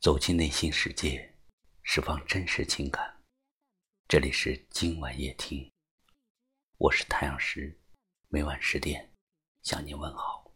[0.00, 1.36] 走进内心世界，
[1.82, 3.20] 释放真实情感。
[4.06, 5.68] 这里是今晚夜听，
[6.76, 7.76] 我是太阳石，
[8.28, 9.12] 每晚十点
[9.64, 10.54] 向您问好。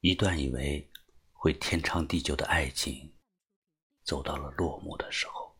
[0.00, 0.92] 一段以为
[1.32, 3.10] 会天长地久的爱情，
[4.04, 5.56] 走到了落幕的时候；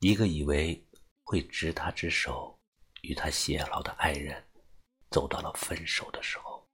[0.00, 0.86] 一个以为
[1.24, 2.60] 会执他之手，
[3.00, 4.46] 与他偕老的爱人，
[5.08, 6.68] 走到了分手的时候，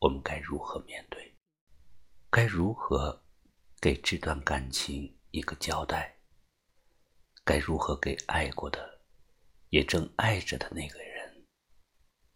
[0.00, 1.15] 我们该如何面对？
[2.36, 3.18] 该如何
[3.80, 6.14] 给这段感情一个交代？
[7.46, 8.78] 该如何给爱过的、
[9.70, 11.46] 也正爱着的那个人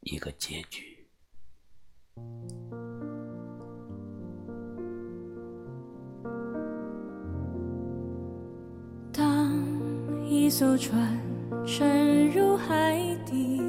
[0.01, 1.07] 一个结局？
[9.13, 9.53] 当
[10.27, 11.15] 一艘船
[11.67, 12.97] 沉入海
[13.27, 13.61] 底，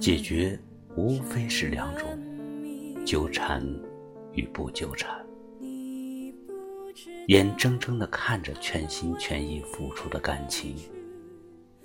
[0.00, 0.58] 解决。
[0.96, 2.16] 无非是两种：
[3.04, 3.62] 纠缠
[4.32, 5.24] 与不纠缠。
[7.28, 10.76] 眼睁睁的看着全心全意付出的感情，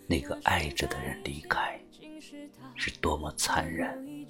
[0.08, 1.80] 那个爱着的人离开，
[2.76, 4.26] 是多么残忍，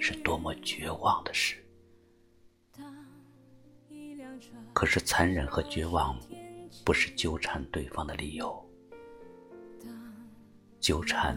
[0.00, 1.56] 是多么绝望的事。
[4.72, 6.18] 可是残忍和绝望，
[6.84, 8.64] 不是纠缠对方的理由。
[10.80, 11.36] 纠缠。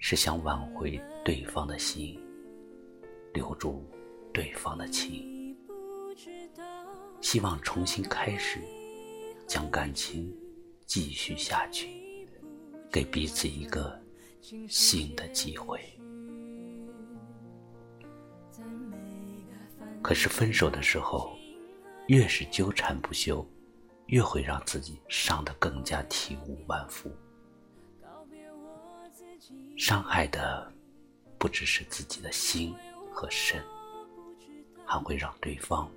[0.00, 2.16] 是想挽回对方的心，
[3.38, 3.88] 留住
[4.34, 5.56] 对方的情，
[7.20, 8.58] 希望重新开始，
[9.46, 10.36] 将感情
[10.86, 12.28] 继续下去，
[12.90, 13.96] 给彼此一个
[14.68, 15.80] 新的机会。
[20.02, 21.38] 可是分手的时候，
[22.08, 23.48] 越是纠缠不休，
[24.06, 27.08] 越会让自己伤得更加体无完肤。
[29.76, 30.72] 伤害的
[31.38, 32.74] 不只是自己的心
[33.18, 33.60] 和深，
[34.86, 35.90] 还会让对方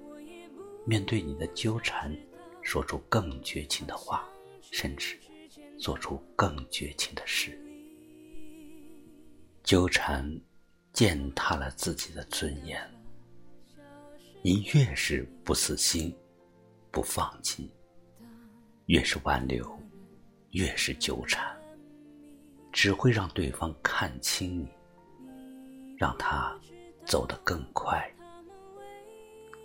[0.87, 2.11] 面对你的纠缠，
[2.63, 4.27] 说出更绝情的话，
[4.71, 5.19] 甚至
[5.77, 7.55] 做出更绝情的事。
[9.61, 10.27] 纠缠
[10.93, 12.81] 践踏了自己的尊严。
[14.41, 16.11] 你越是不死心、
[16.89, 17.71] 不放弃，
[18.87, 19.79] 越是挽留，
[20.53, 21.55] 越是纠缠。
[22.71, 24.67] 只会让对方看清你，
[25.99, 26.59] 让他
[27.05, 28.09] 走得更快、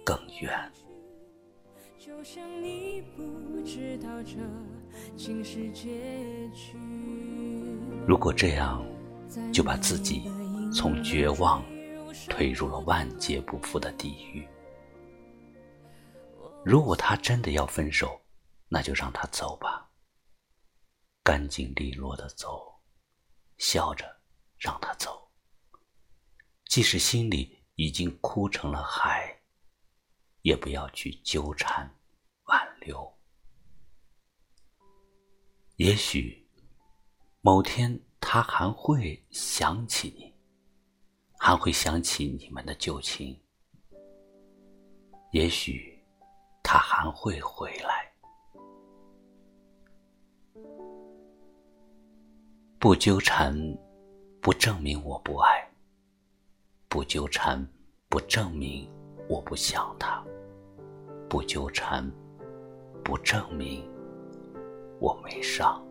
[0.05, 0.73] 更远。
[8.07, 8.85] 如果这样，
[9.53, 10.31] 就把自己
[10.73, 11.63] 从绝望
[12.29, 14.47] 推入了万劫不复的地狱。
[16.65, 18.21] 如果他真的要分手，
[18.69, 19.89] 那就让他走吧，
[21.23, 22.75] 干净利落的走。
[23.59, 24.05] 笑着
[24.59, 25.26] 让他走，
[26.77, 29.35] 即使心里已经哭成了海，
[30.43, 31.91] 也不要去纠缠
[32.49, 33.11] 挽留。
[35.77, 36.47] 也许
[37.41, 40.35] 某天他还会想起你，
[41.39, 43.35] 还会想起你们的旧情。
[45.33, 45.99] 也许
[46.63, 48.13] 他还会回来。
[52.79, 53.57] 不纠缠，
[54.43, 55.56] 不证明我不爱；
[56.97, 57.63] 不纠缠，
[58.09, 58.89] 不证明
[59.29, 60.25] 我不想他；
[61.29, 62.11] 不纠缠，
[63.05, 63.87] 不证明
[64.99, 65.87] 我没伤。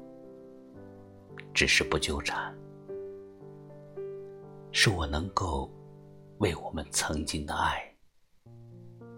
[1.54, 2.52] 只是不纠缠，
[4.72, 5.70] 是我能够
[6.40, 7.88] 为我们曾经的爱，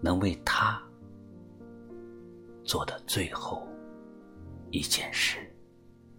[0.02, 0.78] 能为他
[2.64, 3.66] 做的最后
[4.70, 5.38] 一件事。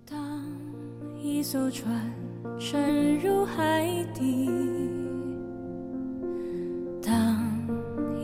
[0.04, 0.44] 当
[1.22, 2.12] 一艘船
[2.60, 3.86] 沉入海
[4.16, 4.50] 底，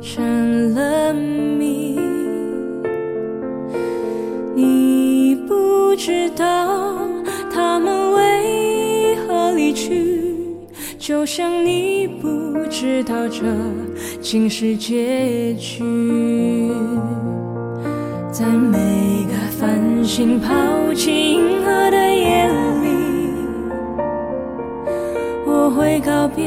[0.00, 1.98] 成了谜，
[4.54, 6.98] 你不知道
[7.52, 10.32] 他们为何离去，
[10.98, 12.28] 就像你不
[12.70, 13.44] 知道这
[14.22, 16.72] 竟是结局，
[18.32, 18.78] 在每
[19.26, 22.88] 个繁星抛弃银河的夜里。
[25.44, 26.46] 我会告别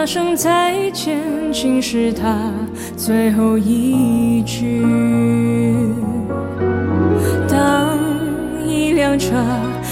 [0.00, 1.20] 那声再见，
[1.52, 2.50] 竟是他
[2.96, 4.82] 最后一句。
[7.46, 7.98] 当
[8.66, 9.36] 一辆车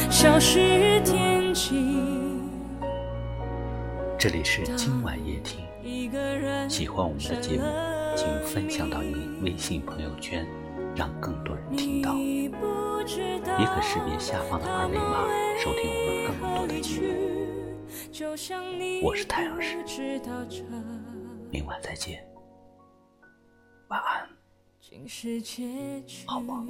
[0.08, 2.00] 消失天际，
[4.19, 5.60] 这里是今晚夜听。
[6.70, 7.64] 喜欢我们的节目，
[8.16, 10.46] 请分享到您微信朋友圈，
[10.96, 12.14] 让更多人听到。
[12.16, 15.28] 也可识别下方的二维码，
[15.62, 17.48] 收听我们更多的节目。
[19.02, 19.85] 我是太阳石，
[21.50, 22.23] 明晚再见，
[23.88, 24.29] 晚安，
[26.26, 26.67] 好梦。